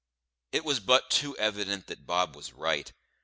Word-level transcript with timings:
It 0.51 0.65
was 0.65 0.79
but 0.79 1.11
too 1.11 1.37
evident 1.37 1.85
that 1.85 2.07
Bob 2.07 2.35
was 2.35 2.53
right. 2.53 2.91